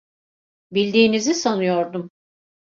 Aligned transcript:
Bildiğinizi 0.71 1.33
sanıyordum. 1.33 2.09